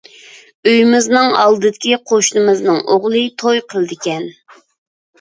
ئۆيىمىزنىڭ 0.71 1.35
ئالدىدىكى 1.41 2.01
قوشنىمىزنىڭ 2.13 2.83
ئوغلى 2.97 3.25
توي 3.45 3.65
قىلىدىكەن. 3.71 4.31